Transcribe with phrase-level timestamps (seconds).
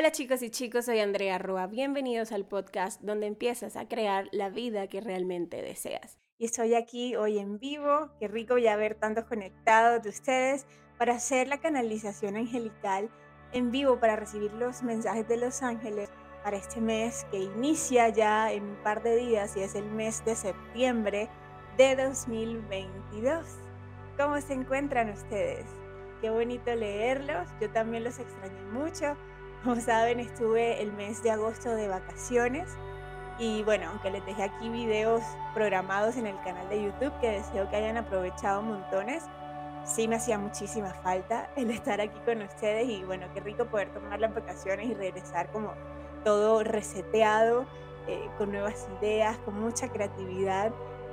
[0.00, 1.66] Hola chicos y chicos, soy Andrea Rua.
[1.66, 6.18] Bienvenidos al podcast donde empiezas a crear la vida que realmente deseas.
[6.38, 8.10] Y estoy aquí hoy en vivo.
[8.18, 10.66] Qué rico ya ver tantos conectados de ustedes
[10.96, 13.10] para hacer la canalización angelical
[13.52, 16.08] en vivo para recibir los mensajes de los ángeles
[16.42, 20.24] para este mes que inicia ya en un par de días y es el mes
[20.24, 21.28] de septiembre
[21.76, 23.44] de 2022.
[24.16, 25.66] ¿Cómo se encuentran ustedes?
[26.22, 27.46] Qué bonito leerlos.
[27.60, 29.14] Yo también los extrañé mucho.
[29.62, 32.70] Como saben, estuve el mes de agosto de vacaciones
[33.38, 37.68] y bueno, aunque les dejé aquí videos programados en el canal de YouTube que deseo
[37.68, 39.22] que hayan aprovechado montones,
[39.84, 43.92] sí me hacía muchísima falta el estar aquí con ustedes y bueno, qué rico poder
[43.92, 45.74] tomar las vacaciones y regresar como
[46.24, 47.66] todo reseteado,
[48.06, 50.72] eh, con nuevas ideas, con mucha creatividad,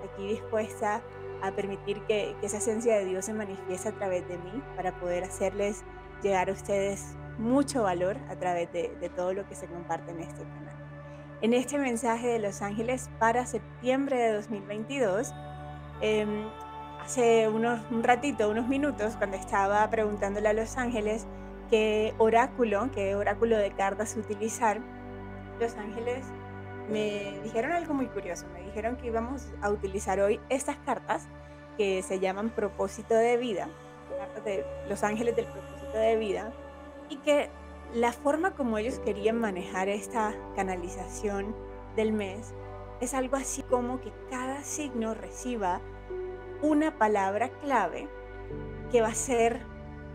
[0.09, 1.02] aquí dispuesta
[1.42, 5.26] a permitir que, esa esencia de Dios se manifieste a través de mí para poder
[5.26, 5.84] hacerles
[6.23, 10.44] llegar a ustedes mucho valor a través de, todo lo que se comparte en este
[10.44, 10.76] canal.
[11.41, 15.34] En este mensaje de Los Ángeles para septiembre de 2022,
[16.02, 16.47] em,
[17.02, 21.28] hace unos, un ratito, unos minutos, cuando estaba preguntándole a Los Ángeles
[21.70, 24.80] qué oráculo, qué oráculo de cartas utilizar,
[25.59, 26.25] Los Ángeles
[26.90, 28.45] me dijeron algo muy curioso.
[28.53, 31.28] Me dijeron que íbamos a utilizar hoy estas cartas
[31.78, 33.69] que se llaman propósito de vida,
[34.90, 36.52] Los Ángeles del propósito de vida,
[37.09, 37.50] y que
[37.94, 41.55] la forma como ellos querían manejar esta canalización
[41.95, 42.53] del mes
[43.00, 45.81] es algo así como que cada signo reciba
[46.61, 48.09] una palabra clave
[48.91, 49.61] que va a ser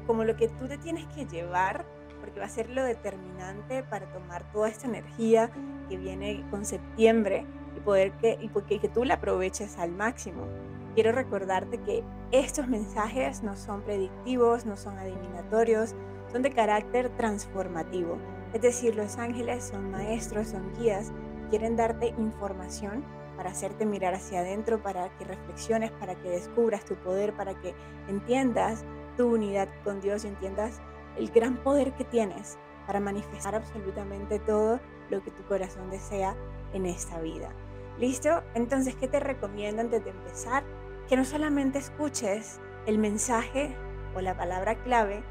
[0.07, 1.85] como lo que tú te tienes que llevar,
[2.21, 5.51] porque va a ser lo determinante para tomar toda esta energía
[5.89, 10.47] que viene con septiembre y poder que, y porque, que tú la aproveches al máximo.
[10.95, 15.95] Quiero recordarte que estos mensajes no son predictivos, no son adivinatorios,
[16.33, 18.19] son de carácter transformativo.
[18.53, 21.13] Es decir, los ángeles son maestros, son guías,
[21.51, 23.05] quieren darte información
[23.37, 27.75] para hacerte mirar hacia adentro, para que reflexiones, para que descubras tu poder, para que
[28.09, 28.85] entiendas
[29.17, 30.81] tu unidad con Dios y entiendas
[31.17, 36.35] el gran poder que tienes para manifestar absolutamente todo lo que tu corazón desea
[36.73, 37.51] en esta vida.
[37.99, 38.43] ¿Listo?
[38.55, 40.65] Entonces, ¿qué te recomiendo antes de empezar?
[41.09, 43.77] Que no solamente escuches el mensaje
[44.15, 45.23] o la palabra clave,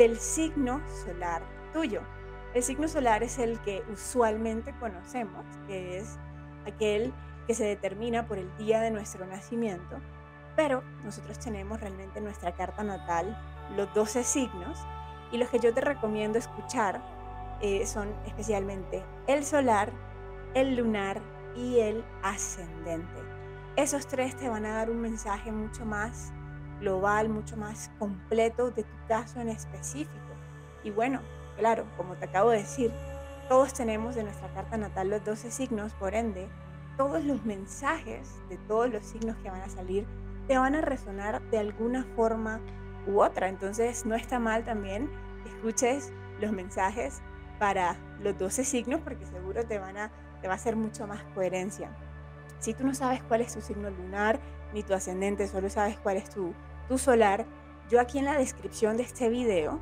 [0.00, 1.42] del signo solar
[1.74, 2.00] tuyo.
[2.54, 6.18] El signo solar es el que usualmente conocemos, que es
[6.66, 7.12] aquel
[7.46, 10.00] que se determina por el día de nuestro nacimiento,
[10.56, 13.38] pero nosotros tenemos realmente nuestra carta natal
[13.76, 14.78] los 12 signos
[15.32, 17.02] y los que yo te recomiendo escuchar
[17.60, 19.92] eh, son especialmente el solar,
[20.54, 21.20] el lunar
[21.54, 23.20] y el ascendente.
[23.76, 26.32] Esos tres te van a dar un mensaje mucho más
[26.80, 30.18] global, mucho más completo de tu caso en específico.
[30.82, 31.20] Y bueno,
[31.56, 32.92] claro, como te acabo de decir,
[33.48, 36.48] todos tenemos de nuestra carta natal los 12 signos, por ende,
[36.96, 40.06] todos los mensajes de todos los signos que van a salir
[40.46, 42.60] te van a resonar de alguna forma
[43.06, 43.48] u otra.
[43.48, 45.08] Entonces, no está mal también
[45.42, 47.22] que escuches los mensajes
[47.58, 50.10] para los 12 signos porque seguro te, van a,
[50.40, 51.90] te va a hacer mucho más coherencia.
[52.58, 54.40] Si tú no sabes cuál es tu signo lunar
[54.72, 56.52] ni tu ascendente, solo sabes cuál es tu
[56.90, 57.46] tu solar,
[57.88, 59.78] yo aquí en la descripción de este video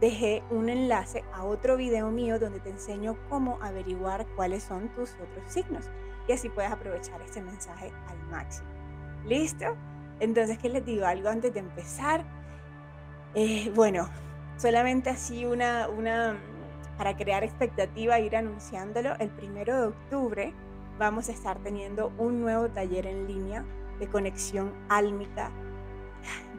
[0.00, 5.14] dejé un enlace a otro video mío donde te enseño cómo averiguar cuáles son tus
[5.14, 5.88] otros signos
[6.26, 8.68] y así puedes aprovechar este mensaje al máximo.
[9.24, 9.76] ¿Listo?
[10.18, 11.06] Entonces, ¿qué les digo?
[11.06, 12.24] Algo antes de empezar.
[13.36, 14.08] Eh, bueno,
[14.56, 16.36] solamente así una, una,
[16.98, 20.54] para crear expectativa, ir anunciándolo, el primero de octubre
[20.98, 23.64] vamos a estar teniendo un nuevo taller en línea
[24.00, 25.52] de conexión álmica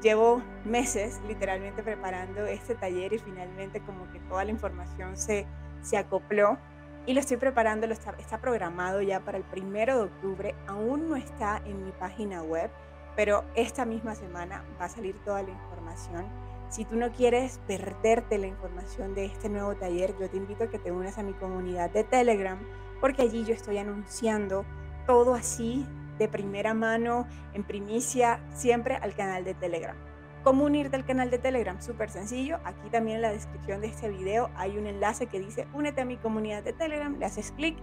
[0.02, 5.46] llevo meses literalmente preparando este taller y finalmente como que toda la información se,
[5.82, 6.58] se acopló
[7.06, 11.10] y lo estoy preparando, lo está, está programado ya para el primero de octubre, aún
[11.10, 12.70] no está en mi página web,
[13.16, 16.26] pero esta misma semana va a salir toda la información.
[16.70, 20.70] Si tú no quieres perderte la información de este nuevo taller, yo te invito a
[20.70, 22.60] que te unas a mi comunidad de Telegram,
[23.00, 24.66] porque allí yo estoy anunciando
[25.06, 25.86] todo así
[26.18, 29.96] de primera mano, en primicia, siempre al canal de Telegram.
[30.44, 31.82] ¿Cómo unirte al canal de Telegram?
[31.82, 32.60] Súper sencillo.
[32.64, 36.06] Aquí también en la descripción de este video hay un enlace que dice únete a
[36.06, 37.78] mi comunidad de Telegram, le haces clic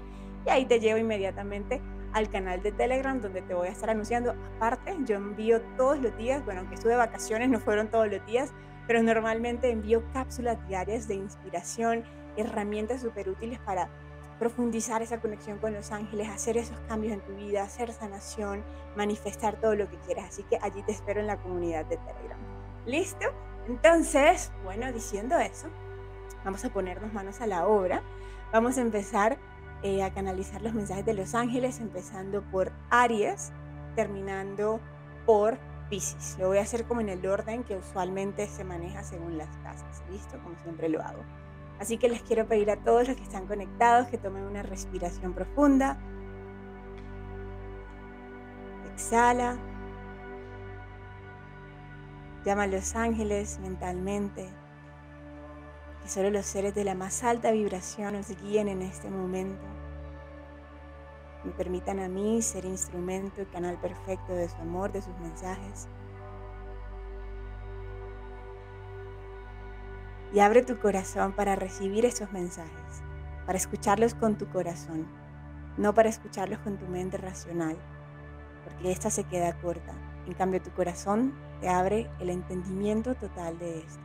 [0.46, 1.82] y ahí te llevo inmediatamente
[2.14, 4.34] al canal de Telegram donde te voy a estar anunciando.
[4.56, 8.24] Aparte, yo envío todos los días, bueno, aunque estuve de vacaciones no fueron todos los
[8.24, 8.52] días,
[8.86, 12.04] pero normalmente envío cápsulas diarias de inspiración,
[12.36, 13.88] herramientas súper útiles para
[14.38, 18.64] profundizar esa conexión con los ángeles, hacer esos cambios en tu vida, hacer sanación,
[18.96, 20.26] manifestar todo lo que quieras.
[20.28, 22.38] Así que allí te espero en la comunidad de Telegram.
[22.86, 23.26] ¿Listo?
[23.66, 25.68] Entonces, bueno, diciendo eso,
[26.44, 28.02] vamos a ponernos manos a la obra.
[28.52, 29.38] Vamos a empezar
[29.82, 33.52] eh, a canalizar los mensajes de los ángeles, empezando por Aries,
[33.94, 34.80] terminando
[35.26, 35.58] por
[35.90, 36.36] Pisces.
[36.38, 40.02] Lo voy a hacer como en el orden que usualmente se maneja según las casas,
[40.10, 40.38] ¿listo?
[40.42, 41.22] Como siempre lo hago.
[41.78, 45.32] Así que les quiero pedir a todos los que están conectados que tomen una respiración
[45.32, 45.98] profunda.
[48.92, 49.58] Exhala.
[52.44, 54.48] Llama a los ángeles mentalmente.
[56.02, 59.64] Que solo los seres de la más alta vibración nos guíen en este momento.
[61.44, 65.88] Me permitan a mí ser instrumento y canal perfecto de su amor, de sus mensajes.
[70.34, 73.02] Y abre tu corazón para recibir esos mensajes,
[73.46, 75.06] para escucharlos con tu corazón,
[75.76, 77.76] no para escucharlos con tu mente racional,
[78.64, 79.94] porque esta se queda corta.
[80.26, 84.02] En cambio, tu corazón te abre el entendimiento total de esto.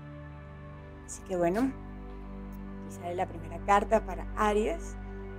[1.04, 4.96] Así que bueno, aquí sale la primera carta para Aries.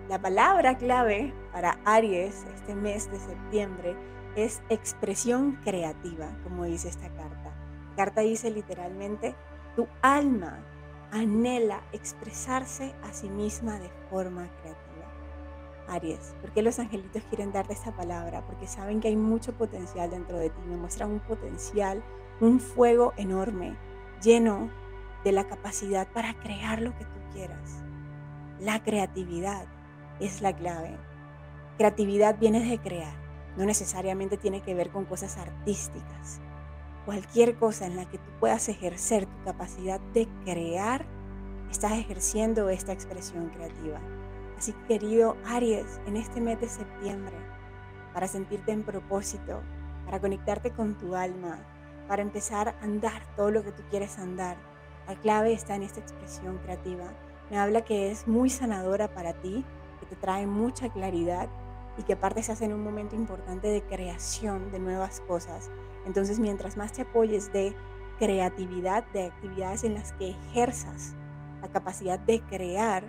[0.09, 3.95] La palabra clave para Aries este mes de septiembre
[4.35, 7.55] es expresión creativa, como dice esta carta.
[7.91, 9.37] La carta dice literalmente,
[9.77, 10.59] tu alma
[11.13, 14.81] anhela expresarse a sí misma de forma creativa.
[15.89, 18.47] Aries, ¿por qué los angelitos quieren darte esta palabra?
[18.47, 22.03] Porque saben que hay mucho potencial dentro de ti, me muestran un potencial,
[22.41, 23.77] un fuego enorme,
[24.23, 24.71] lleno
[25.25, 27.83] de la capacidad para crear lo que tú quieras.
[28.61, 29.67] La creatividad
[30.21, 30.97] es la clave.
[31.77, 33.15] Creatividad viene de crear,
[33.57, 36.41] no necesariamente tiene que ver con cosas artísticas
[37.05, 41.05] cualquier cosa en la que tú puedas ejercer tu capacidad de crear,
[41.71, 43.99] estás ejerciendo esta expresión creativa.
[44.59, 47.37] Así que querido Aries, en este mes de septiembre,
[48.13, 49.61] para sentirte en propósito,
[50.05, 51.59] para conectarte con tu alma,
[52.09, 54.57] para empezar a andar todo lo que tú quieres andar,
[55.09, 57.05] la clave está en esta expresión creativa.
[57.51, 59.65] Me habla que es muy sanadora para ti,
[59.99, 61.49] que te trae mucha claridad
[61.99, 65.71] y que aparte se hace en un momento importante de creación de nuevas cosas
[66.07, 67.75] entonces, mientras más te apoyes de
[68.19, 71.15] creatividad, de actividades en las que ejerzas
[71.63, 73.05] la capacidad de crear,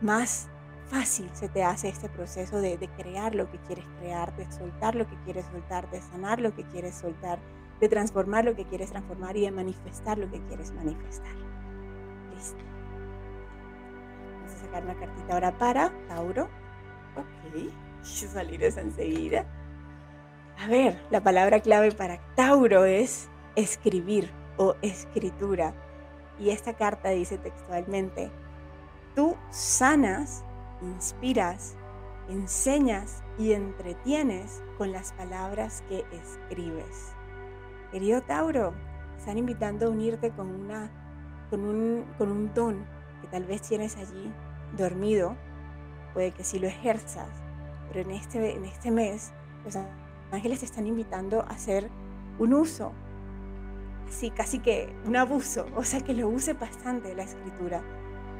[0.00, 0.48] más
[0.88, 5.08] fácil se te hace este proceso de, crear lo que quieres crear, de soltar lo
[5.08, 7.38] que quieres soltar, de sanar lo que quieres soltar,
[7.80, 11.34] de transformar lo que quieres transformar y de manifestar lo que quieres manifestar.
[12.34, 12.62] Listo.
[14.34, 16.48] Vamos a sacar una cartita ahora para Tauro.
[17.16, 19.46] Ok, salir enseguida.
[20.58, 25.74] A ver, la palabra clave para Tauro es escribir o escritura.
[26.38, 28.30] Y esta carta dice textualmente,
[29.14, 30.44] tú sanas,
[30.80, 31.76] inspiras,
[32.28, 37.12] enseñas y entretienes con las palabras que escribes.
[37.90, 38.72] Querido Tauro,
[39.18, 40.90] están invitando a unirte con, una,
[41.50, 42.84] con, un, con un don
[43.20, 44.32] que tal vez tienes allí
[44.76, 45.36] dormido,
[46.14, 47.28] puede que sí lo ejerzas,
[47.88, 49.32] pero en este, en este mes
[49.62, 49.78] pues,
[50.32, 51.88] ángeles te están invitando a hacer
[52.38, 52.92] un uso,
[54.08, 57.82] así casi que un abuso, o sea que lo use bastante la escritura.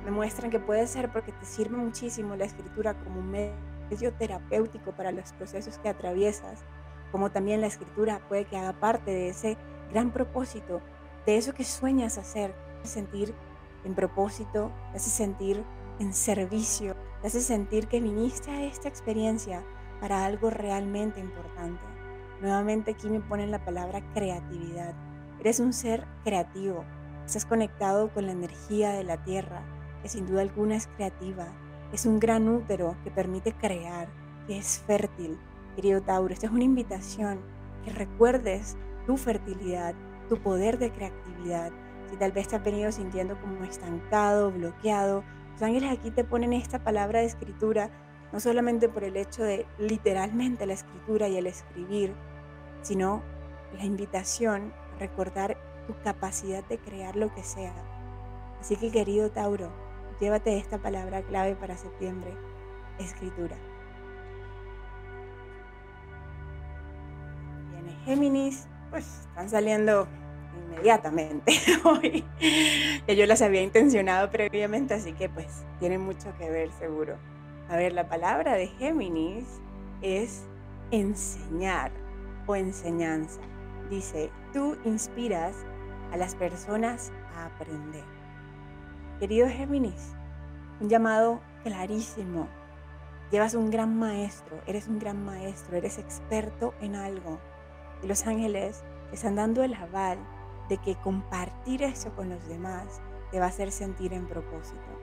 [0.05, 4.93] Me muestran que puede ser porque te sirve muchísimo la escritura como un medio terapéutico
[4.93, 6.65] para los procesos que atraviesas,
[7.13, 9.57] como también la escritura puede que haga parte de ese
[9.93, 10.81] gran propósito,
[11.27, 12.53] de eso que sueñas hacer,
[12.83, 13.33] sentir
[13.85, 15.63] en propósito, hace sentir
[16.01, 19.63] en servicio, hace sentir que viniste a esta experiencia
[20.03, 21.81] para algo realmente importante.
[22.41, 24.95] Nuevamente aquí me ponen la palabra creatividad.
[25.39, 26.85] Eres un ser creativo,
[27.25, 29.63] estás conectado con la energía de la tierra,
[30.03, 31.47] que sin duda alguna es creativa,
[31.93, 34.09] es un gran útero que permite crear,
[34.49, 35.39] que es fértil.
[35.77, 37.39] Querido Tauro, esta es una invitación
[37.85, 39.95] que recuerdes tu fertilidad,
[40.29, 41.71] tu poder de creatividad.
[42.11, 46.55] Si tal vez te has venido sintiendo como estancado, bloqueado, los ángeles aquí te ponen
[46.55, 47.91] esta palabra de escritura
[48.33, 52.15] no solamente por el hecho de literalmente la escritura y el escribir,
[52.81, 53.23] sino
[53.77, 57.75] la invitación a recordar tu capacidad de crear lo que sea.
[58.61, 59.71] Así que querido Tauro,
[60.21, 62.33] llévate esta palabra clave para septiembre,
[62.99, 63.57] escritura.
[67.73, 70.09] Viene Géminis, pues están saliendo
[70.69, 71.53] inmediatamente
[71.85, 72.25] hoy,
[73.07, 77.32] que yo las había intencionado previamente, así que pues tiene mucho que ver seguro.
[77.73, 79.63] A ver, la palabra de Géminis
[80.03, 80.45] es
[80.91, 81.91] enseñar
[82.47, 83.41] o enseñanza.
[83.89, 85.57] Dice, tú inspiras
[86.13, 88.05] a las personas a aprender.
[89.19, 90.13] Querido Géminis,
[90.83, 92.47] un llamado clarísimo.
[93.31, 97.41] Llevas un gran maestro, eres un gran maestro, eres experto en algo.
[98.03, 100.19] Y los ángeles están dando el aval
[100.69, 103.01] de que compartir eso con los demás
[103.31, 105.02] te va a hacer sentir en propósito.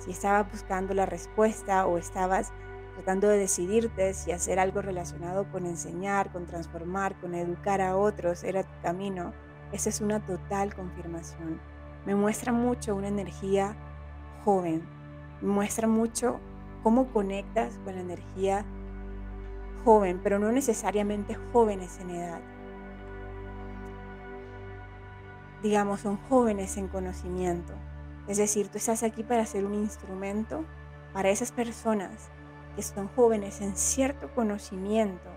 [0.00, 2.52] Si estabas buscando la respuesta o estabas
[2.94, 8.42] tratando de decidirte si hacer algo relacionado con enseñar, con transformar, con educar a otros
[8.42, 9.34] era tu camino,
[9.72, 11.60] esa es una total confirmación.
[12.06, 13.76] Me muestra mucho una energía
[14.44, 14.82] joven,
[15.42, 16.40] me muestra mucho
[16.82, 18.64] cómo conectas con la energía
[19.84, 22.40] joven, pero no necesariamente jóvenes en edad.
[25.62, 27.74] Digamos, son jóvenes en conocimiento.
[28.30, 30.64] Es decir, tú estás aquí para ser un instrumento
[31.12, 32.30] para esas personas
[32.76, 35.28] que son jóvenes en cierto conocimiento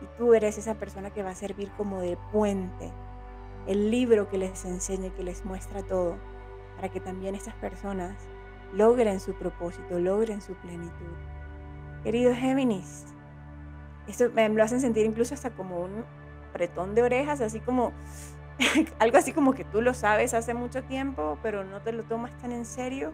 [0.00, 2.90] y tú eres esa persona que va a servir como de puente,
[3.66, 6.16] el libro que les enseñe, que les muestra todo,
[6.76, 8.16] para que también estas personas
[8.72, 11.12] logren su propósito, logren su plenitud.
[12.02, 13.04] Querido Géminis,
[14.06, 16.02] esto me lo hacen sentir incluso hasta como un
[16.48, 17.92] apretón de orejas, así como
[18.98, 22.32] algo así como que tú lo sabes hace mucho tiempo, pero no te lo tomas
[22.38, 23.12] tan en serio.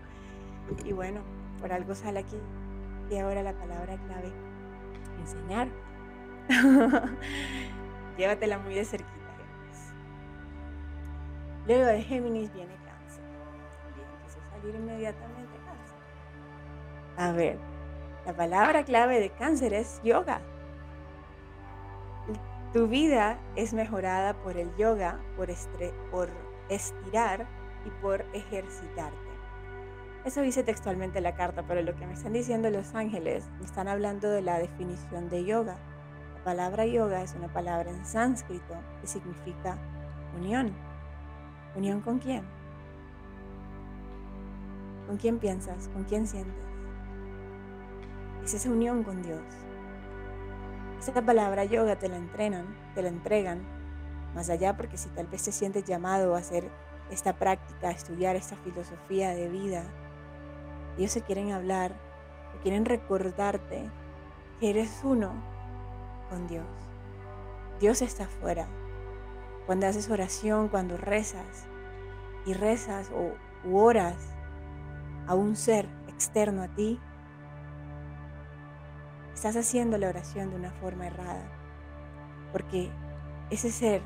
[0.85, 1.21] Y bueno,
[1.61, 2.37] por algo sale aquí.
[3.11, 4.33] Y ahora la palabra clave,
[5.21, 5.69] enseñar.
[8.19, 9.93] Llévatela muy de cerquita, Géminis.
[11.67, 13.23] Luego de Géminis viene cáncer.
[13.95, 15.97] Bien, a salir inmediatamente cáncer.
[17.17, 17.59] A ver,
[18.27, 20.41] la palabra clave de cáncer es yoga.
[22.73, 25.49] Tu vida es mejorada por el yoga, por,
[26.69, 27.47] estirar
[27.87, 29.17] y por ejercitarte.
[30.27, 33.89] Eso dice textualmente la carta, pero lo que me están diciendo los ángeles, me están
[33.89, 35.79] hablando de la definición de yoga.
[36.37, 39.79] La palabra yoga es una palabra en sánscrito que significa
[40.37, 40.75] unión.
[41.75, 42.43] ¿Unión con quién?
[45.07, 45.89] ¿Con quién piensas?
[45.89, 46.55] ¿Con quién sientes?
[48.45, 49.68] Es esa unión con Dios.
[50.99, 53.63] Esta palabra yoga te la entrenan, te la entregan,
[54.35, 56.69] más allá porque si tal vez te sientes llamado a hacer
[57.11, 59.85] esta práctica, a estudiar esta filosofía de vida,
[60.99, 61.95] ellos se quieren hablar,
[62.63, 63.89] quieren recordarte
[64.59, 65.33] que eres uno
[66.29, 66.67] con Dios.
[67.81, 68.67] Dios está afuera.
[69.67, 71.67] Cuando haces oración, cuando rezas
[72.45, 73.35] y rezas o
[73.73, 74.17] oras
[75.27, 77.01] a un ser externo a ti,
[79.39, 81.49] estás haciendo la oración de una forma errada.
[82.51, 82.91] Porque
[83.51, 84.03] ese ser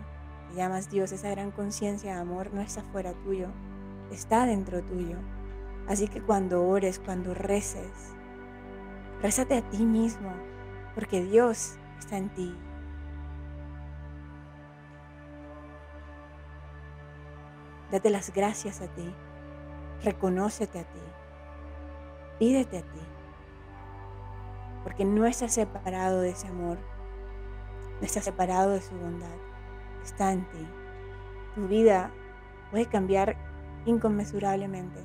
[0.49, 3.49] que llamas Dios, esa gran conciencia de amor, no está fuera tuyo,
[4.11, 5.17] está dentro tuyo.
[5.89, 8.13] Así que cuando ores, cuando reces,
[9.23, 10.31] rézate a ti mismo,
[10.95, 12.55] porque Dios está en ti.
[17.91, 19.15] Date las gracias a ti,
[20.05, 21.01] reconócete a ti,
[22.39, 23.12] pídete a ti
[24.83, 26.79] porque no estás separado de ese amor,
[28.01, 29.37] no estás separado de su bondad,
[30.03, 30.67] está en ti.
[31.55, 32.11] Tu vida
[32.71, 33.37] puede cambiar
[33.85, 35.01] inconmensurablemente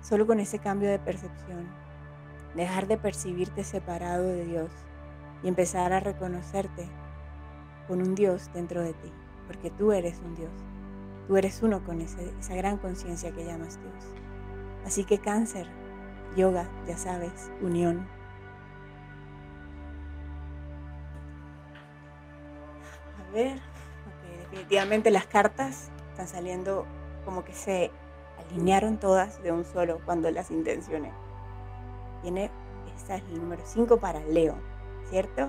[0.00, 1.66] solo con ese cambio de percepción,
[2.54, 4.70] dejar de percibirte separado de Dios
[5.42, 6.88] y empezar a reconocerte
[7.88, 9.12] con un Dios dentro de ti,
[9.46, 10.52] porque tú eres un Dios,
[11.26, 14.14] tú eres uno con esa gran conciencia que llamas Dios.
[14.84, 15.66] Así que cáncer,
[16.36, 18.06] yoga, ya sabes, unión,
[23.36, 23.60] ver.
[24.40, 26.86] definitivamente las cartas están saliendo
[27.24, 27.90] como que se
[28.38, 31.12] alinearon todas de un solo cuando las intencioné.
[32.22, 32.50] Tiene,
[32.96, 34.56] esta es el número 5 para Leo,
[35.10, 35.48] ¿cierto?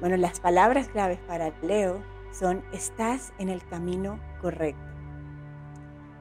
[0.00, 2.02] Bueno, las palabras claves para Leo
[2.32, 4.82] son estás en el camino correcto.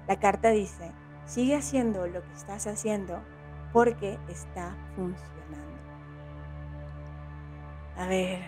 [0.07, 0.91] La carta dice,
[1.25, 3.19] sigue haciendo lo que estás haciendo
[3.71, 5.73] porque está funcionando.
[7.97, 8.41] A ver,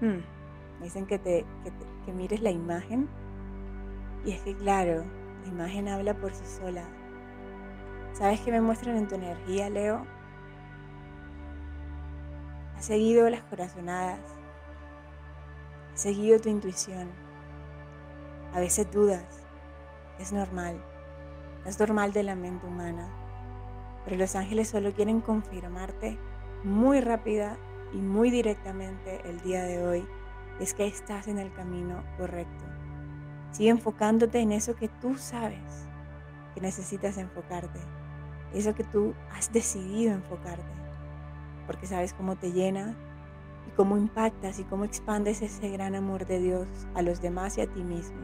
[0.00, 0.39] hmm,
[0.80, 1.44] me dicen que, te,
[2.06, 3.06] que, mires la imagen.
[4.24, 5.04] Y es que claro,
[5.42, 6.84] la imagen habla por sí sola.
[8.14, 10.06] ¿Sabes qué me muestran en tu energía, Leo?
[12.76, 14.20] Has seguido las corazonadas.
[15.92, 17.10] Has seguido tu intuición.
[18.54, 19.44] A veces dudas.
[20.18, 20.82] Es normal.
[21.66, 23.06] Es normal de la mente humana.
[24.06, 26.18] Pero los ángeles solo quieren confirmarte
[26.64, 27.58] muy rápida
[27.92, 30.08] y muy directamente el día de hoy
[30.58, 32.64] es que estás en el camino correcto.
[33.52, 35.88] Sigue enfocándote en eso que tú sabes
[36.54, 37.80] que necesitas enfocarte.
[38.52, 40.64] Eso que tú has decidido enfocarte.
[41.66, 42.96] Porque sabes cómo te llena
[43.68, 47.62] y cómo impactas y cómo expandes ese gran amor de Dios a los demás y
[47.62, 48.20] a ti mismo.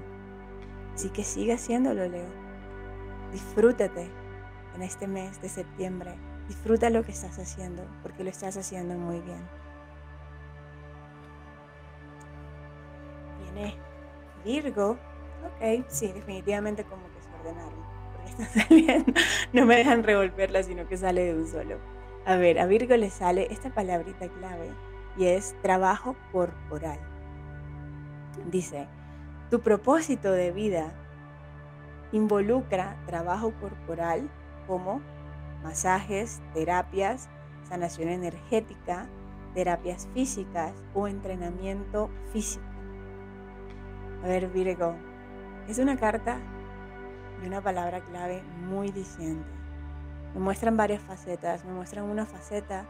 [0.95, 2.29] Así que sigue haciéndolo, Leo.
[3.33, 4.11] Disfrútate
[4.75, 6.15] en este mes de septiembre.
[6.49, 9.66] Disfruta lo que estás haciendo porque lo estás haciendo muy bien.
[14.45, 17.17] Virgo, ok, sí, definitivamente como que.
[18.13, 19.13] Porque saliendo.
[19.53, 21.79] No me dejan revolverla, sino que sale de un solo.
[22.25, 24.71] A ver, a Virgo le sale esta palabrita clave
[25.17, 26.99] y es trabajo corporal.
[28.51, 28.89] Dice,
[29.51, 30.93] tu propósito de vida
[32.13, 34.29] involucra trabajo corporal
[34.67, 35.01] como
[35.63, 37.29] masajes, terapias,
[37.69, 39.09] sanación energética,
[39.55, 42.76] terapias físicas o entrenamiento físico.
[44.23, 44.95] A ver, Virgo,
[45.69, 46.39] es una carta
[47.43, 49.49] y una palabra clave muy diciente.
[50.35, 52.87] Me muestran varias facetas, me muestran una faceta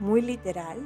[0.00, 0.78] muy literal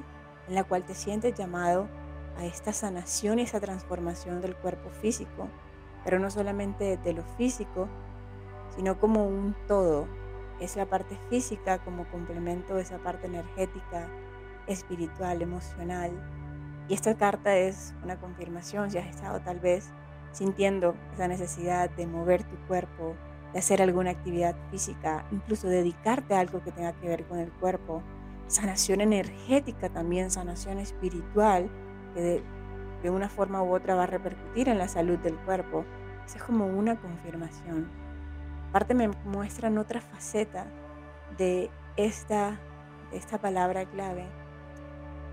[0.49, 1.89] en la cual te sientes llamado
[2.37, 5.49] a esta sanación y esa transformación del cuerpo físico,
[6.05, 7.89] pero no solamente de lo físico,
[8.75, 10.07] sino como un todo.
[10.61, 14.09] Es la parte física como complemento de esa parte energética,
[14.67, 16.11] espiritual, emocional.
[16.89, 19.91] Y esta carta es una confirmación, si has estado tal vez
[20.33, 23.15] sintiendo esa necesidad de mover tu cuerpo,
[23.53, 27.51] de hacer alguna actividad física, incluso dedicarte a algo que tenga que ver con el
[27.53, 28.03] cuerpo,
[28.47, 31.71] sanación energética también, sanación espiritual,
[32.15, 32.21] que
[33.03, 35.85] de, una forma u otra va a repercutir en la salud del cuerpo.
[36.27, 37.89] Esa es como una confirmación.
[38.71, 40.67] Aparte me muestran otra faceta
[41.39, 42.59] de esta,
[43.13, 44.27] de esta palabra clave.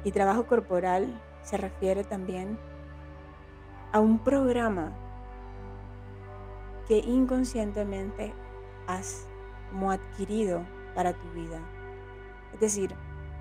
[0.04, 2.58] Y trabajo corporal se refiere también
[3.92, 4.92] a un programa
[6.88, 8.34] que inconscientemente
[8.88, 9.28] has
[9.70, 11.60] como adquirido para tu vida.
[12.54, 12.96] Es decir,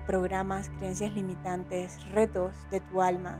[0.07, 3.37] programas, creencias limitantes, retos de tu alma,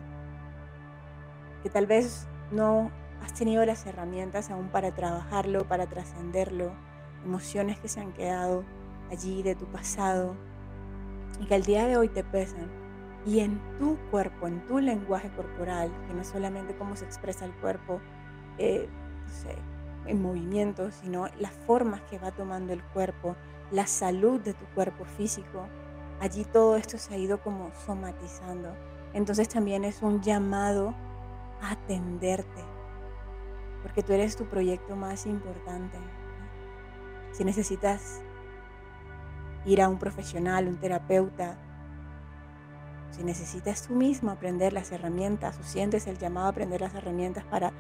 [1.62, 2.92] que tal vez no
[3.24, 6.72] has tenido las herramientas aún para trabajarlo, para trascenderlo,
[7.26, 8.64] emociones que se han quedado
[9.12, 10.36] allí de tu pasado
[11.40, 12.83] y que al día de hoy te pesan.
[13.26, 17.46] Y en tu cuerpo, en tu lenguaje corporal, que no es solamente cómo se expresa
[17.46, 18.02] el cuerpo,
[18.58, 18.90] eh,
[20.06, 23.36] en movimiento, sino las formas que va tomando el cuerpo,
[23.72, 25.68] la salud de tu cuerpo físico,
[26.20, 28.76] allí todo esto se ha ido como somatizando.
[29.14, 30.94] Entonces también es un llamado
[31.62, 32.64] a atenderte,
[33.82, 35.98] porque tú eres tu proyecto más importante.
[37.32, 38.22] Si necesitas
[39.66, 41.58] ir a un profesional, un terapeuta,
[43.14, 47.44] si necesitas tú mismo aprender las herramientas o sientes el llamado a aprender las herramientas
[47.46, 47.72] para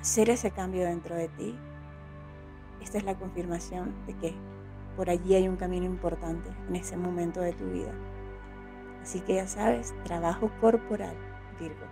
[0.00, 1.58] hacer ese cambio dentro de ti,
[2.80, 4.34] esta es la confirmación de que
[4.96, 7.92] por allí hay un camino importante en ese momento de tu vida.
[9.02, 11.14] Así que ya sabes, trabajo corporal,
[11.60, 11.84] Virgo.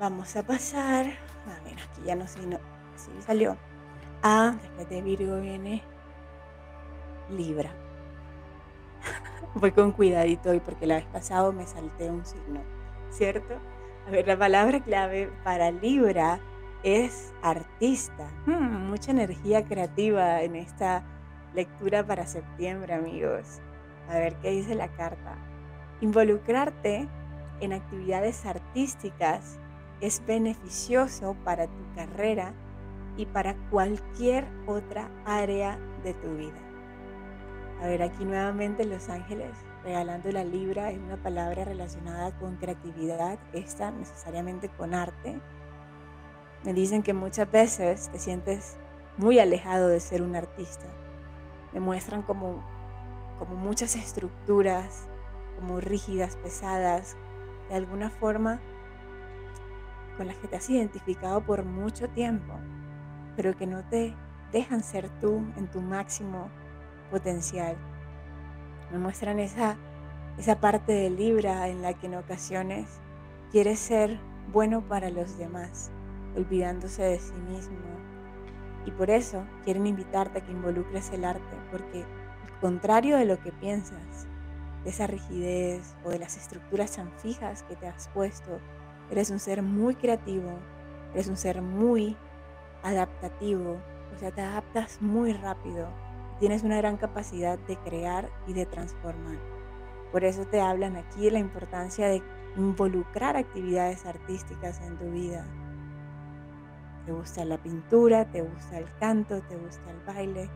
[0.00, 2.58] Vamos a pasar, a ver, aquí ya no sé, no,
[2.94, 3.58] así salió.
[4.22, 5.82] Ah, después de Virgo viene
[7.28, 7.83] Libra.
[9.54, 12.60] Voy con cuidadito hoy porque la vez pasado me salté un signo,
[13.10, 13.54] ¿cierto?
[14.06, 16.40] A ver, la palabra clave para Libra
[16.82, 18.28] es artista.
[18.46, 21.02] Hmm, mucha energía creativa en esta
[21.54, 23.60] lectura para septiembre, amigos.
[24.08, 25.36] A ver qué dice la carta.
[26.00, 27.08] Involucrarte
[27.60, 29.58] en actividades artísticas
[30.00, 32.52] es beneficioso para tu carrera
[33.16, 36.73] y para cualquier otra área de tu vida.
[37.82, 39.50] A ver, aquí nuevamente Los Ángeles
[39.84, 45.40] regalando la libra es una palabra relacionada con creatividad, esta necesariamente con arte,
[46.64, 48.78] me dicen que muchas veces te sientes
[49.18, 50.86] muy alejado de ser un artista.
[51.74, 52.64] Me muestran como,
[53.38, 55.06] como muchas estructuras,
[55.56, 57.16] como rígidas, pesadas,
[57.68, 58.60] de alguna forma
[60.16, 62.54] con las que te has identificado por mucho tiempo,
[63.36, 64.14] pero que no te
[64.50, 66.48] dejan ser tú en tu máximo
[67.14, 67.76] potencial.
[68.90, 69.76] Me muestran esa,
[70.36, 72.88] esa parte de Libra en la que en ocasiones
[73.52, 74.18] quieres ser
[74.52, 75.92] bueno para los demás
[76.36, 77.76] olvidándose de sí mismo.
[78.84, 83.40] Y por eso quieren invitarte a que involucres el arte, porque al contrario de lo
[83.40, 84.26] que piensas,
[84.82, 88.58] de esa rigidez o de las estructuras tan fijas que te has puesto,
[89.08, 90.50] eres un ser muy creativo,
[91.12, 92.16] eres un ser muy
[92.82, 93.78] adaptativo,
[94.12, 95.86] o sea, te adaptas muy rápido,
[96.38, 99.38] tienes una gran capacidad de crear y de transformar.
[100.12, 102.22] Por eso te hablan aquí de la importancia de
[102.56, 105.44] involucrar actividades artísticas en tu vida,
[107.04, 110.48] te gusta la pintura, te gusta el canto, te gusta el baile,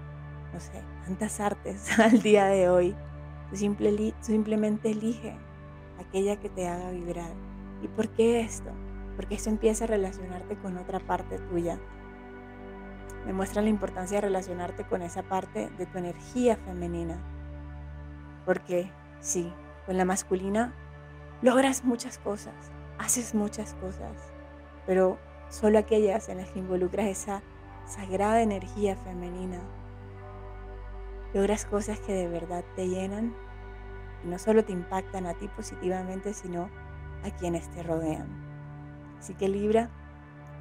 [0.53, 2.97] no sé, tantas artes al día de hoy.
[3.51, 5.37] Tú, simplemente elige
[5.99, 7.33] aquella que te haga vibrar.
[7.83, 8.71] ¿Y por qué esto?
[9.17, 11.79] Porque esto empieza a relacionarte con otra parte tuya.
[13.29, 17.19] Me muestra la importancia de relacionarte con esa parte de tu energía femenina.
[18.47, 19.53] Porque sí,
[19.85, 20.73] con la masculina
[21.43, 22.55] logras muchas cosas,
[22.99, 24.17] haces muchas cosas,
[24.87, 25.19] pero
[25.51, 27.43] solo aquellas en las que involucras esa
[27.85, 29.61] sagrada energía femenina,
[31.35, 33.35] logras cosas que de verdad te llenan
[34.25, 36.71] y no solo te impactan a ti positivamente, sino
[37.23, 38.27] a quienes te rodean.
[39.19, 39.91] Así que Libra,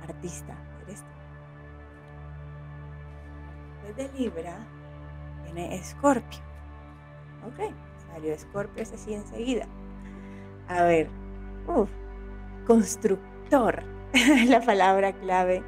[0.04, 0.54] artista,
[0.84, 1.06] eres.
[3.96, 4.58] De Libra
[5.44, 6.40] viene Escorpio.
[7.48, 7.74] Ok,
[8.12, 9.66] salió Escorpio es así enseguida.
[10.68, 11.10] A ver,
[11.68, 11.90] uff,
[12.68, 13.82] constructor,
[14.48, 15.64] la palabra clave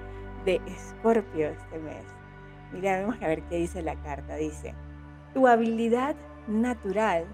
[0.46, 2.06] de Escorpio este mes.
[2.74, 4.36] Mira, vamos a ver qué dice la carta.
[4.36, 4.76] Dice,
[5.34, 6.16] tu habilidad
[6.48, 7.26] natural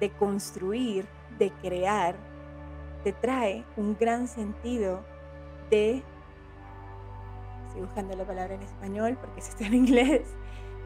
[0.00, 1.06] de construir,
[1.38, 2.16] de crear,
[3.04, 5.04] te trae un gran sentido
[5.70, 6.02] de,
[7.74, 10.22] estoy buscando la palabra en español porque eso está en inglés,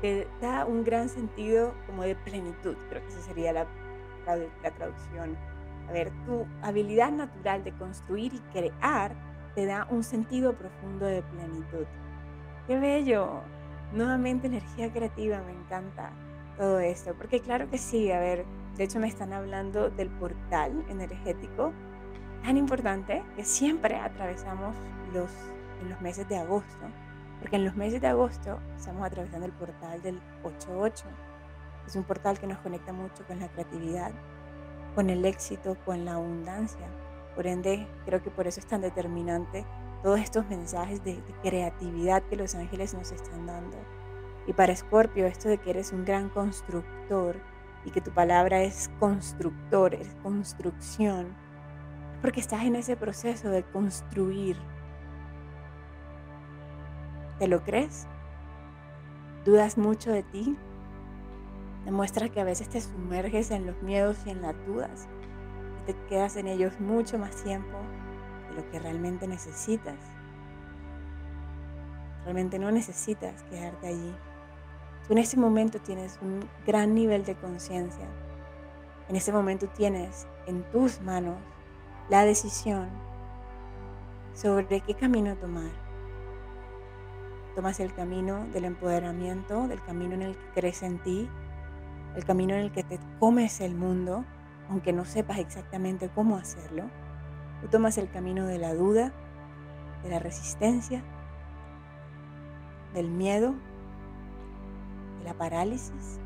[0.00, 3.66] te da un gran sentido como de plenitud, creo que esa sería la,
[4.62, 5.36] la traducción.
[5.88, 9.14] A ver, tu habilidad natural de construir y crear
[9.54, 11.86] te da un sentido profundo de plenitud.
[12.66, 13.40] ¡Qué bello!
[13.92, 16.12] Nuevamente energía creativa, me encanta
[16.56, 18.44] todo esto, porque claro que sí, a ver,
[18.76, 21.72] de hecho me están hablando del portal energético
[22.42, 24.76] tan importante que siempre atravesamos
[25.12, 25.30] los,
[25.80, 26.86] en los meses de agosto,
[27.40, 31.04] porque en los meses de agosto estamos atravesando el portal del 8-8.
[31.86, 34.12] Es un portal que nos conecta mucho con la creatividad,
[34.94, 36.86] con el éxito, con la abundancia.
[37.34, 39.64] Por ende, creo que por eso es tan determinante
[40.02, 43.76] todos estos mensajes de, de creatividad que los ángeles nos están dando.
[44.46, 47.36] Y para Escorpio, esto de que eres un gran constructor
[47.84, 51.34] y que tu palabra es constructor, es construcción,
[52.20, 54.56] porque estás en ese proceso de construir.
[57.38, 58.06] ¿Te lo crees?
[59.44, 60.56] ¿Dudas mucho de ti?
[61.84, 65.06] Demuestra que a veces te sumerges en los miedos y en las dudas
[65.80, 67.78] y te quedas en ellos mucho más tiempo
[68.48, 69.94] de lo que realmente necesitas.
[72.24, 74.14] Realmente no necesitas quedarte allí.
[75.06, 78.06] Tú en ese momento tienes un gran nivel de conciencia.
[79.08, 81.36] En ese momento tienes en tus manos
[82.10, 82.88] la decisión
[84.34, 85.87] sobre qué camino tomar.
[87.58, 91.28] Tomas el camino del empoderamiento, del camino en el que crees en ti,
[92.14, 94.24] el camino en el que te comes el mundo,
[94.70, 96.84] aunque no sepas exactamente cómo hacerlo.
[97.60, 99.12] Tú tomas el camino de la duda,
[100.04, 101.02] de la resistencia,
[102.94, 103.56] del miedo,
[105.18, 106.20] de la parálisis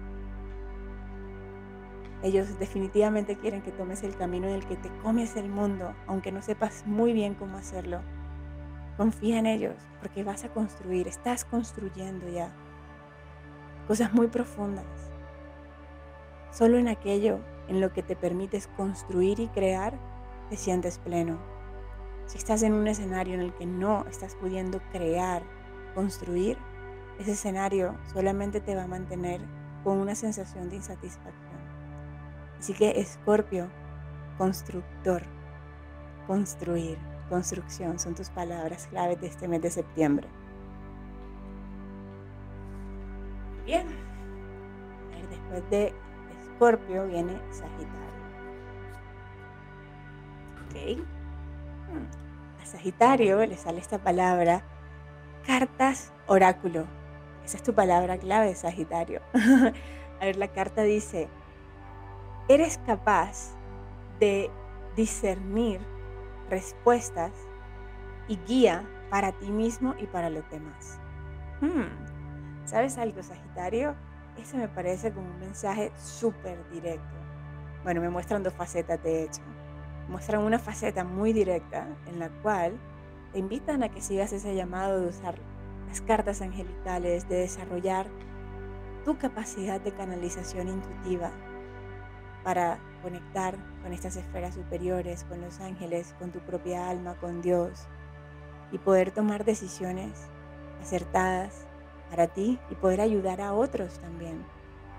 [2.23, 6.31] ellos definitivamente quieren que tomes el camino en el que te comes el mundo, aunque
[6.31, 8.01] no sepas muy bien cómo hacerlo.
[9.03, 12.53] Confía en ellos, porque vas a construir, estás construyendo ya
[13.88, 14.87] cosas muy profundas.
[16.53, 19.99] Solo en aquello en lo que te permites construir y crear,
[20.51, 21.37] te sientes pleno.
[22.27, 25.43] Si estás en un escenario en el que no estás pudiendo crear,
[25.97, 26.57] construir,
[27.19, 29.41] ese escenario solamente te va a mantener
[29.83, 31.61] con una sensación de insatisfacción.
[32.57, 33.67] Así que Escorpio,
[34.38, 35.25] constructor,
[36.29, 36.99] construir,
[37.33, 40.29] construcción son tus palabras claves de este mes de septiembre.
[43.64, 43.87] Bien,
[45.31, 45.95] después de
[46.42, 48.12] Escorpio viene Sagitario.
[50.66, 51.07] Ok.
[51.88, 52.62] Hmm.
[52.62, 54.62] A Sagitario le sale esta palabra,
[55.47, 56.85] cartas oráculo.
[57.47, 59.23] Esa es tu palabra clave, Sagitario.
[60.21, 61.31] A ver, la carta dice,
[62.49, 63.55] eres capaz
[64.21, 64.51] de
[64.97, 65.81] discernir
[66.53, 67.33] respuestas
[68.29, 71.01] y guía para ti mismo y para los demás.
[71.62, 73.97] Hmm, ¿Sabes algo, Sagitario?
[74.37, 77.17] Eso me parece como un mensaje súper directo.
[77.85, 79.41] Bueno, me muestran dos facetas, de hecho.
[80.09, 82.79] muestran una faceta muy directa en la cual
[83.33, 85.37] te invitan a que sigas ese llamado de usar
[85.88, 88.07] las cartas angelicales, de desarrollar
[89.07, 91.31] tu capacidad de canalización intuitiva,
[92.45, 97.87] para conectar con estas esferas superiores, con los ángeles, con tu propia alma, con Dios
[98.71, 100.29] y poder tomar decisiones
[100.81, 101.67] acertadas
[102.11, 104.45] para ti y poder ayudar a otros también.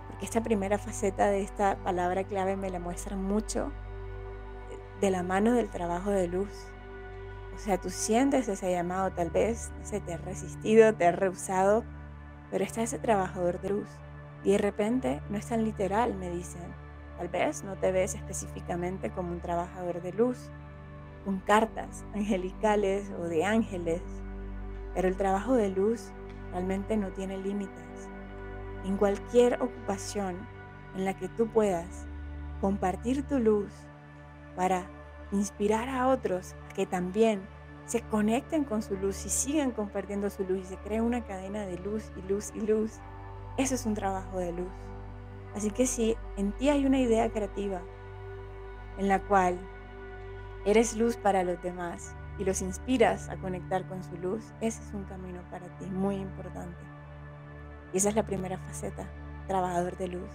[0.07, 3.71] Porque esta primera faceta de esta palabra clave me la muestra mucho
[5.01, 6.67] de la mano del trabajo de luz.
[7.55, 11.83] O sea, tú sientes ese llamado, tal vez se te ha resistido, te ha rehusado,
[12.51, 13.89] pero está ese trabajador de luz.
[14.43, 16.82] Y de repente no es tan literal, me dicen
[17.17, 20.49] Tal vez no te ves específicamente como un trabajador de luz,
[21.25, 24.01] con cartas angelicales o de ángeles,
[24.93, 26.11] pero el trabajo de luz
[26.51, 28.09] realmente no tiene límites.
[28.83, 30.35] En cualquier ocupación
[30.95, 32.05] en la que tú puedas
[32.61, 33.71] compartir tu luz
[34.55, 34.87] para
[35.31, 37.41] inspirar a otros que también
[37.85, 41.65] se conecten con su luz y sigan compartiendo su luz y se crea una cadena
[41.65, 42.99] de luz y luz y luz.
[43.57, 44.71] Eso es un trabajo de luz.
[45.55, 47.81] Así que si en ti hay una idea creativa
[48.97, 49.57] en la cual
[50.65, 54.93] eres luz para los demás y los inspiras a conectar con su luz, ese es
[54.93, 56.79] un camino para ti muy importante.
[57.93, 59.07] Y esa es la primera faceta,
[59.47, 60.29] trabajador de luz.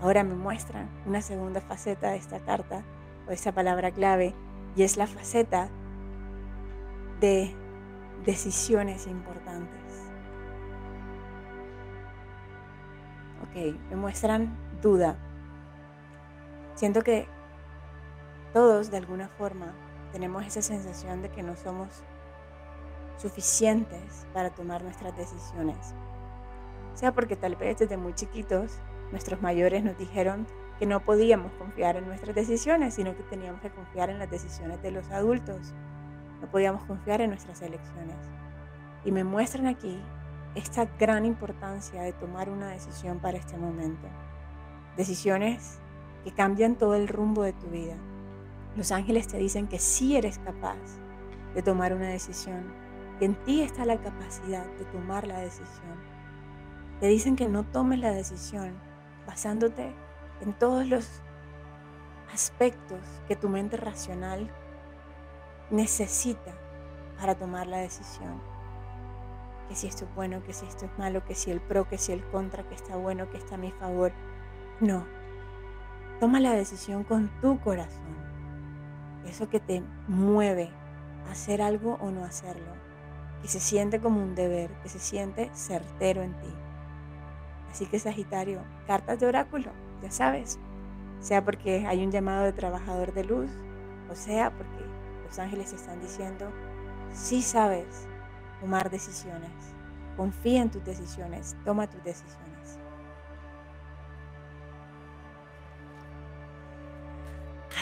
[0.00, 2.82] Ahora me muestran una segunda faceta de esta carta
[3.26, 4.34] o de esta palabra clave
[4.76, 5.68] y es la faceta
[7.20, 7.54] de
[8.24, 9.79] decisiones importantes.
[13.50, 13.56] Ok,
[13.90, 15.16] me muestran duda.
[16.74, 17.26] Siento que
[18.52, 19.74] todos de alguna forma
[20.12, 22.04] tenemos esa sensación de que no somos
[23.16, 25.94] suficientes para tomar nuestras decisiones.
[26.94, 28.78] Sea porque tal vez desde muy chiquitos
[29.10, 30.46] nuestros mayores nos dijeron
[30.78, 34.80] que no podíamos confiar en nuestras decisiones, sino que teníamos que confiar en las decisiones
[34.80, 35.74] de los adultos.
[36.40, 38.16] No podíamos confiar en nuestras elecciones.
[39.04, 40.00] Y me muestran aquí
[40.54, 44.08] esta gran importancia de tomar una decisión para este momento.
[44.96, 45.78] Decisiones
[46.24, 47.96] que cambian todo el rumbo de tu vida.
[48.76, 50.78] Los ángeles te dicen que sí eres capaz
[51.54, 52.72] de tomar una decisión,
[53.18, 55.98] que en ti está la capacidad de tomar la decisión.
[57.00, 58.74] Te dicen que no tomes la decisión
[59.26, 59.94] basándote
[60.40, 61.22] en todos los
[62.32, 64.50] aspectos que tu mente racional
[65.70, 66.52] necesita
[67.18, 68.49] para tomar la decisión.
[69.70, 71.96] Que si esto es bueno, que si esto es malo, que si el pro, que
[71.96, 74.12] si el contra, que está bueno, que está a mi favor.
[74.80, 75.06] No.
[76.18, 78.20] Toma la decisión con tu corazón
[79.26, 80.70] eso que te mueve
[81.26, 82.72] a hacer algo o no hacerlo,
[83.42, 86.54] que se siente como un deber, que se siente certero en ti.
[87.70, 89.70] Así que Sagitario, cartas de oráculo,
[90.02, 90.58] ya sabes,
[91.20, 93.50] sea porque hay un llamado de trabajador de luz,
[94.10, 94.84] o sea porque
[95.26, 96.50] los ángeles están diciendo,
[97.12, 98.08] sí sabes
[98.60, 99.50] tomar decisiones,
[100.16, 102.78] confía en tus decisiones, toma tus decisiones.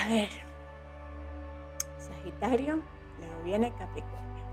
[0.00, 0.28] A ver,
[1.98, 2.82] Sagitario,
[3.18, 4.44] luego viene Capricornio.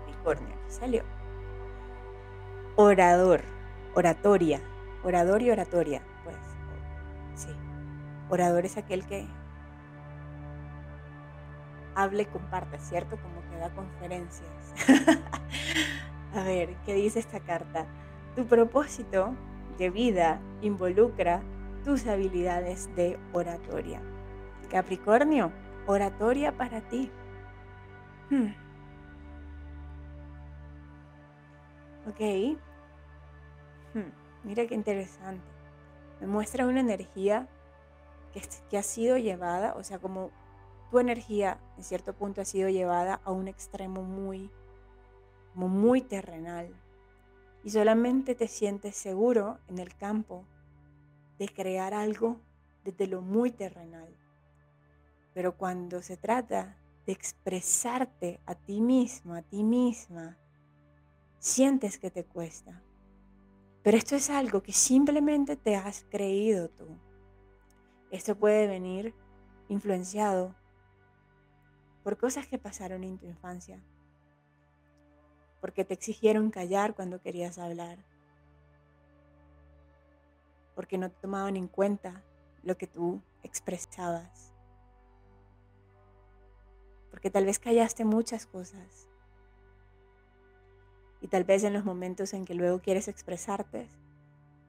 [0.00, 1.02] Capricornio, salió.
[2.76, 3.40] Orador,
[3.94, 4.60] oratoria,
[5.02, 6.36] orador y oratoria, pues,
[7.34, 7.48] sí.
[8.28, 9.26] Orador es aquel que
[11.94, 13.16] habla y comparte, ¿cierto?
[13.16, 14.55] Como que da conferencias.
[16.34, 17.86] A ver, ¿qué dice esta carta?
[18.34, 19.34] Tu propósito
[19.78, 21.42] de vida involucra
[21.84, 24.02] tus habilidades de oratoria.
[24.70, 25.52] Capricornio,
[25.86, 27.10] oratoria para ti.
[28.30, 28.52] Hmm.
[32.08, 32.58] Ok.
[33.94, 34.10] Hmm.
[34.44, 35.46] Mira qué interesante.
[36.20, 37.48] Me muestra una energía
[38.32, 40.30] que, que ha sido llevada, o sea, como
[40.90, 44.50] tu energía en cierto punto ha sido llevada a un extremo muy,
[45.56, 46.68] como muy terrenal.
[47.64, 50.44] Y solamente te sientes seguro en el campo
[51.38, 52.42] de crear algo
[52.84, 54.14] desde lo muy terrenal.
[55.32, 60.36] Pero cuando se trata de expresarte a ti mismo, a ti misma,
[61.38, 62.82] sientes que te cuesta.
[63.82, 66.86] Pero esto es algo que simplemente te has creído tú.
[68.10, 69.14] Esto puede venir
[69.70, 70.54] influenciado
[72.04, 73.82] por cosas que pasaron en tu infancia,
[75.60, 77.98] porque te exigieron callar cuando querías hablar,
[80.74, 82.22] porque no tomaban en cuenta
[82.62, 84.46] lo que tú expresabas
[87.16, 89.08] porque tal vez callaste muchas cosas.
[91.22, 93.88] Y tal vez en los momentos en que luego quieres expresarte,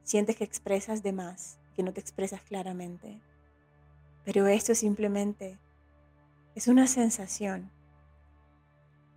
[0.04, 3.20] sientes que expresas de más, que no te expresas claramente.
[4.24, 5.60] Pero esto simplemente
[6.56, 7.70] es una sensación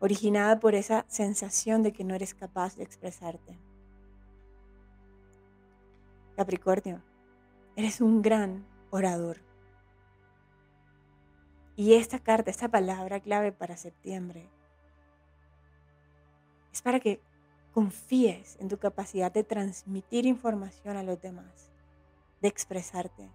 [0.01, 3.59] originada por esa sensación de que no eres capaz de expresarte.
[6.37, 7.03] Capricornio,
[7.77, 9.39] eres un gran orador.
[11.77, 14.49] Y esta carta, esta palabra clave para septiembre,
[16.73, 17.21] es para que
[17.73, 21.71] confíes en tu capacidad de transmitir información a los demás,
[22.41, 23.31] de expresarte.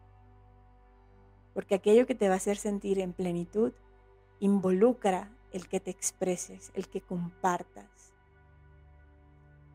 [1.54, 3.72] Porque aquello que te va a hacer sentir en plenitud
[4.40, 8.14] involucra el que te expreses, el que compartas,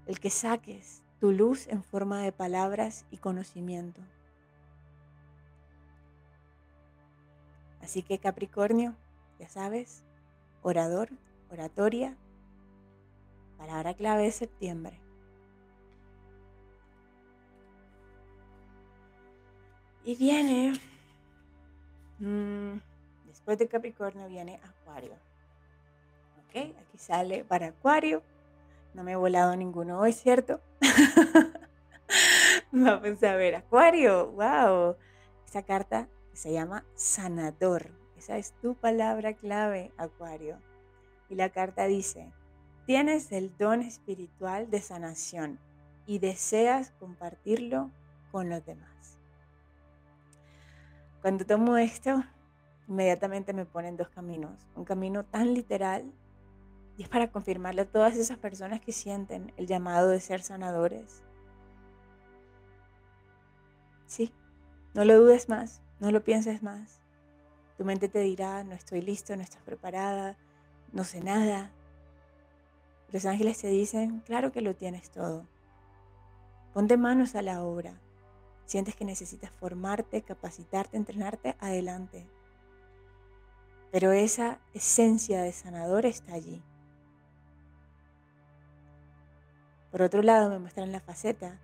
[0.04, 4.02] el que saques tu luz en forma de palabras y conocimiento.
[7.80, 8.94] Así que Capricornio,
[9.38, 10.04] ya sabes,
[10.60, 11.08] orador,
[11.50, 12.14] oratoria,
[13.56, 15.00] palabra clave de septiembre.
[20.04, 20.78] Y viene,
[22.18, 22.80] mm,
[23.28, 25.30] después de Capricornio viene Acuario.
[26.50, 28.22] Aquí sale para Acuario.
[28.92, 30.60] No me he volado ninguno hoy, ¿cierto?
[32.72, 34.96] Vamos a ver, Acuario, wow.
[35.46, 37.92] Esa carta se llama sanador.
[38.16, 40.58] Esa es tu palabra clave, Acuario.
[41.28, 42.32] Y la carta dice,
[42.84, 45.60] tienes el don espiritual de sanación
[46.04, 47.92] y deseas compartirlo
[48.32, 49.18] con los demás.
[51.22, 52.24] Cuando tomo esto,
[52.88, 54.58] inmediatamente me ponen dos caminos.
[54.74, 56.12] Un camino tan literal
[56.96, 61.22] y es para confirmarle a todas esas personas que sienten el llamado de ser sanadores.
[64.06, 64.32] Sí,
[64.94, 67.00] no lo dudes más, no lo pienses más.
[67.78, 70.36] Tu mente te dirá, no estoy listo, no estás preparada,
[70.92, 71.70] no sé nada.
[73.12, 75.46] Los ángeles te dicen, claro que lo tienes todo.
[76.72, 78.00] Ponte manos a la obra.
[78.66, 82.28] Sientes que necesitas formarte, capacitarte, entrenarte, adelante.
[83.90, 86.62] Pero esa esencia de sanador está allí.
[89.90, 91.58] Por otro lado, me muestran la faceta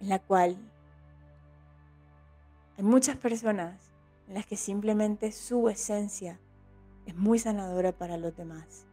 [0.00, 0.56] en la cual
[2.76, 3.92] hay muchas personas
[4.28, 6.40] en las que simplemente su esencia
[7.06, 8.86] es muy sanadora para los demás.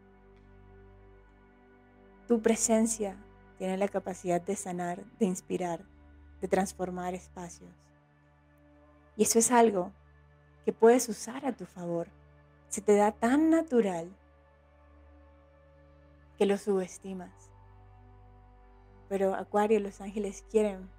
[2.27, 3.15] Tu presencia
[3.57, 5.85] tiene la capacidad de sanar, de inspirar,
[6.41, 7.71] de transformar espacios.
[9.15, 9.91] Y eso es algo
[10.65, 12.07] que puedes usar a tu favor.
[12.69, 14.09] Se te da tan natural
[16.37, 17.48] que lo subestimas.
[19.09, 20.89] Pero Acuario, los ángeles quieren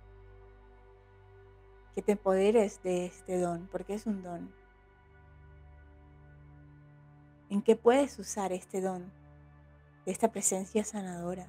[1.94, 4.52] que te empoderes de este don, porque es un don.
[7.48, 9.12] ¿En qué puedes usar este don,
[10.04, 11.46] de esta presencia sanadora,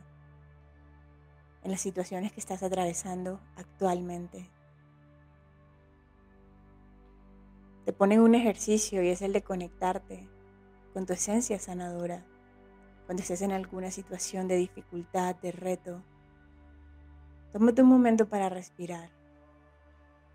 [1.63, 4.49] en las situaciones que estás atravesando actualmente?
[7.85, 10.29] Te ponen un ejercicio y es el de conectarte
[10.93, 12.23] con tu esencia sanadora
[13.05, 16.03] cuando estés en alguna situación de dificultad, de reto.
[17.53, 19.09] Tómate un momento para respirar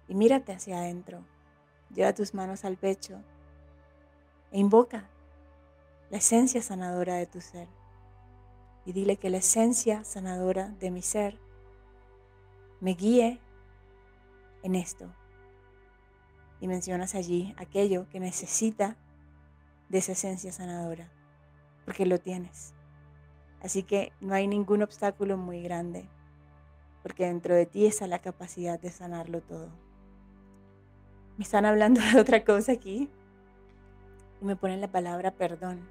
[0.09, 1.25] y mírate hacia adentro.
[1.95, 3.19] Lleva tus manos al pecho
[4.53, 5.09] e invoca
[6.11, 7.69] la esencia sanadora de tu ser.
[8.85, 11.39] Y dile que la esencia sanadora de mi ser
[12.81, 13.41] me guíe
[14.63, 15.13] en esto.
[16.61, 18.97] Y mencionas allí aquello que necesita
[19.89, 21.11] de esa esencia sanadora,
[21.85, 22.75] porque lo tienes.
[23.63, 26.09] Así que no hay ningún obstáculo muy grande,
[27.07, 29.69] porque dentro de ti está la capacidad de sanarlo todo.
[31.37, 33.09] Me están hablando de otra cosa aquí
[34.41, 35.89] y me ponen la palabra perdón.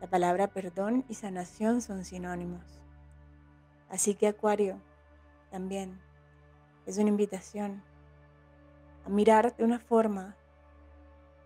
[0.00, 2.78] La palabra perdón y sanación son sinónimos.
[3.88, 4.80] Así que Acuario
[5.50, 6.00] también
[6.86, 7.82] es una invitación
[9.06, 10.36] a mirar de una forma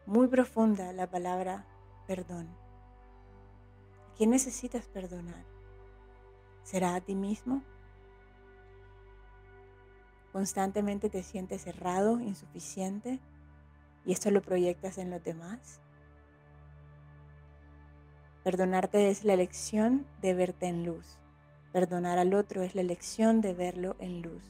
[0.04, 1.64] muy profunda la palabra
[2.06, 2.46] perdón.
[4.10, 5.46] ¿A quién necesitas perdonar?
[6.62, 7.62] ¿Será a ti mismo?
[10.32, 13.20] ¿Constantemente te sientes cerrado, insuficiente
[14.06, 15.80] y esto lo proyectas en los demás?
[18.42, 21.18] Perdonarte es la elección de verte en luz.
[21.72, 24.42] Perdonar al otro es la elección de verlo en luz.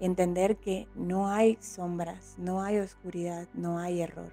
[0.00, 4.32] entender que no hay sombras, no hay oscuridad, no hay error.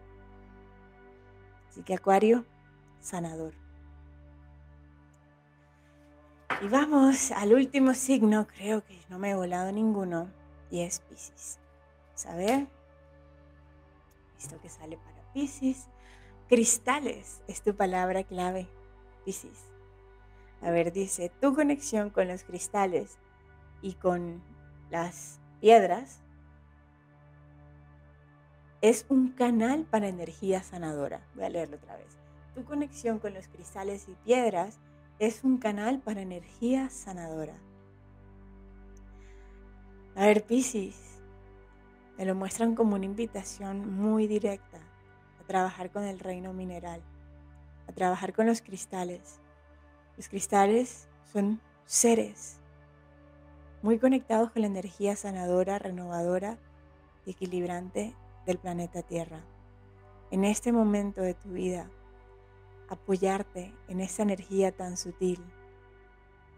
[1.70, 2.46] Así que Acuario,
[3.00, 3.61] sanador.
[6.62, 10.30] Y vamos al último signo, creo que no me he volado ninguno,
[10.70, 11.60] y es Pisces.
[12.30, 12.68] A ver,
[14.38, 15.88] esto que sale para Pisces.
[16.48, 18.68] Cristales es tu palabra clave,
[19.26, 19.72] Piscis.
[20.62, 23.18] A ver, dice, tu conexión con los cristales
[23.82, 24.44] y con
[24.92, 26.20] las piedras
[28.82, 31.26] es un canal para energía sanadora.
[31.34, 32.20] Voy a leerlo otra vez.
[32.54, 34.78] Tu conexión con los cristales y piedras
[35.22, 37.56] es un canal para energía sanadora.
[40.16, 41.22] A ver, Piscis,
[42.18, 44.80] me lo muestran como una invitación muy directa
[45.52, 47.02] trabajar con el reino mineral,
[47.86, 49.42] a trabajar con los cristales.
[50.16, 52.58] Los cristales son seres
[53.82, 56.58] muy conectados con la energía sanadora, renovadora
[57.26, 58.16] y equilibrante
[58.46, 59.42] del planeta Tierra.
[60.30, 61.92] En este momento de tu vida,
[62.92, 65.42] apoyarte en esa energía tan sutil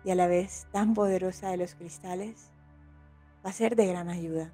[0.04, 2.50] y a la vez tan poderosa de los cristales
[3.46, 4.52] va a ser de gran ayuda.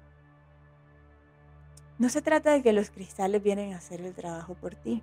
[1.98, 5.02] No se trata de que los cristales vienen a hacer el trabajo por ti.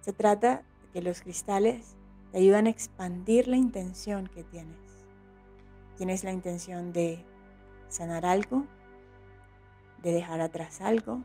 [0.00, 1.96] Se trata de que los cristales
[2.30, 4.78] te ayudan a expandir la intención que tienes.
[5.96, 7.24] Tienes la intención de
[7.88, 8.64] sanar algo,
[10.02, 11.22] de dejar atrás algo,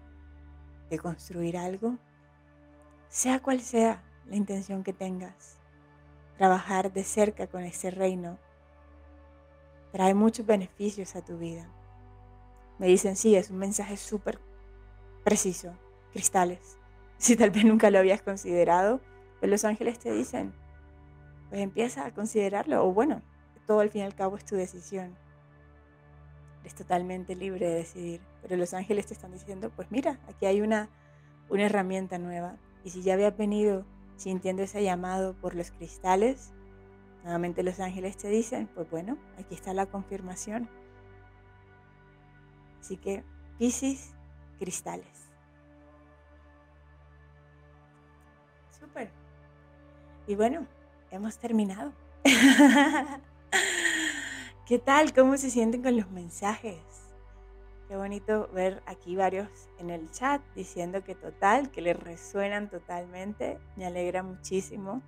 [0.90, 1.98] de construir algo.
[3.10, 5.58] Sea cual sea la intención que tengas,
[6.38, 8.38] trabajar de cerca con este reino
[9.91, 11.68] trae muchos beneficios a tu vida.
[12.78, 14.39] Me dicen, sí, es un mensaje súper
[15.24, 15.74] preciso,
[16.12, 16.78] cristales.
[17.20, 19.01] Si tal vez nunca lo habías considerado,
[19.39, 20.53] pues los ángeles te dicen,
[21.49, 23.24] pues empieza a considerarlo, o bueno,
[23.66, 25.18] todo al fin y al cabo es tu decisión.
[26.62, 30.62] Eres totalmente libre de decidir, pero los ángeles te están diciendo, pues mira, aquí hay
[30.62, 30.89] una,
[31.49, 32.58] una herramienta nueva.
[32.88, 33.86] Y si ya habías venido
[34.16, 36.54] sintiendo ese llamado por los cristales,
[37.26, 40.70] nuevamente los ángeles te dicen, pues bueno, aquí está la confirmación.
[42.80, 43.26] Así que
[43.60, 44.14] Piscis,
[44.58, 45.28] cristales.
[48.80, 49.12] Súper.
[50.26, 50.66] Y bueno,
[51.12, 51.92] hemos terminado.
[54.66, 55.14] ¿Qué tal?
[55.14, 56.87] ¿Cómo se sienten con los mensajes?
[57.88, 63.60] Qué bonito ver aquí varios en el chat diciendo que total, que les resuenan totalmente.
[63.78, 65.02] Me alegra muchísimo.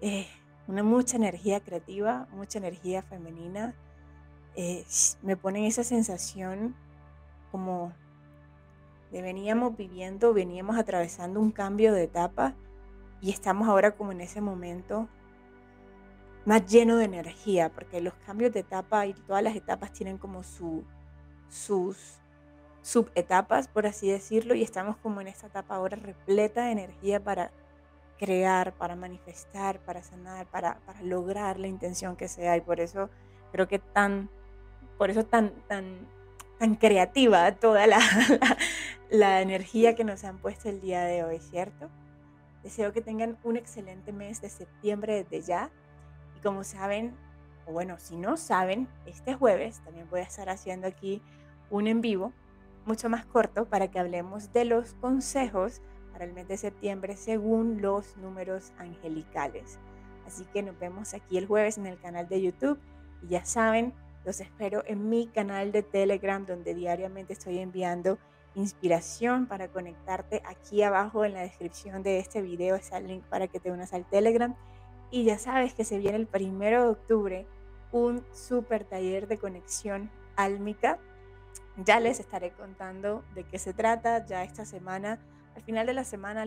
[0.00, 0.26] Eh,
[0.66, 3.74] una mucha energía creativa, mucha energía femenina.
[4.54, 4.84] Eh,
[5.22, 6.74] me ponen esa sensación
[7.50, 7.92] como
[9.10, 12.54] de veníamos viviendo, veníamos atravesando un cambio de etapa
[13.22, 15.08] y estamos ahora como en ese momento
[16.44, 20.42] más lleno de energía, porque los cambios de etapa y todas las etapas tienen como
[20.42, 20.84] su,
[21.48, 22.18] sus
[22.82, 27.50] subetapas, por así decirlo, y estamos como en esta etapa ahora repleta de energía para
[28.18, 33.10] crear, para manifestar, para sanar, para, lograr la intención que sea, y por eso
[33.52, 34.30] creo que tan,
[34.98, 36.08] por eso tan, tan,
[36.58, 37.98] tan creativa toda la,
[39.10, 41.90] la energía que nos han puesto el día de hoy, ¿cierto?
[42.62, 45.70] Deseo que tengan un excelente mes de septiembre desde ya
[46.36, 47.16] y como saben,
[47.66, 51.20] o bueno, si no saben, este jueves también voy a estar haciendo aquí
[51.70, 52.32] un en vivo
[52.84, 57.82] mucho más corto para que hablemos de los consejos para el mes de septiembre según
[57.82, 59.78] los números angelicales.
[60.26, 62.78] Así que nos vemos aquí el jueves en el canal de YouTube
[63.22, 63.92] y ya saben,
[64.24, 68.18] los espero en mi canal de Telegram donde diariamente estoy enviando
[68.54, 70.42] inspiración para conectarte.
[70.46, 73.92] Aquí abajo en la descripción de este video está el link para que te unas
[73.92, 74.54] al Telegram
[75.10, 77.46] y ya sabes que se viene el primero de octubre
[77.96, 80.98] un super taller de conexión álmica.
[81.78, 84.24] Ya les estaré contando de qué se trata.
[84.26, 85.18] Ya esta semana,
[85.54, 86.46] al final de la semana,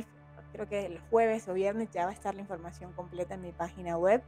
[0.54, 3.52] creo que el jueves o viernes, ya va a estar la información completa en mi
[3.52, 4.22] página web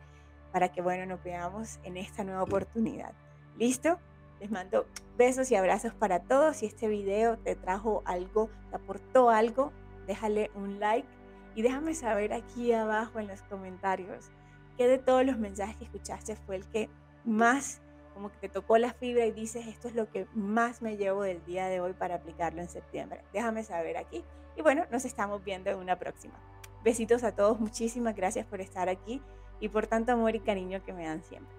[0.51, 3.13] para que, bueno, nos veamos en esta nueva oportunidad.
[3.57, 3.99] ¿Listo?
[4.39, 6.57] Les mando besos y abrazos para todos.
[6.57, 9.72] Si este video te trajo algo, te aportó algo,
[10.07, 11.07] déjale un like
[11.53, 14.32] y déjame saber aquí abajo en los comentarios
[14.78, 16.89] qué de todos los mensajes que escuchaste fue el que
[17.26, 17.82] más
[18.13, 21.24] como que te tocó la fibra y dices esto es lo que más me llevo
[21.24, 23.24] del día de hoy para aplicarlo en septiembre.
[23.34, 24.24] Déjame saber aquí.
[24.55, 26.36] Y bueno, nos estamos viendo en una próxima.
[26.84, 29.22] Besitos a todos, muchísimas gracias por estar aquí
[29.59, 31.55] y por tanto amor y cariño que me dan siempre.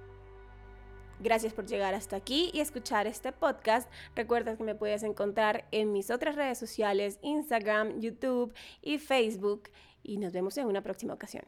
[1.20, 3.88] Gracias por llegar hasta aquí y escuchar este podcast.
[4.16, 8.52] Recuerda que me puedes encontrar en mis otras redes sociales, Instagram, YouTube
[8.82, 9.70] y Facebook.
[10.02, 11.44] Y nos vemos en una próxima ocasión.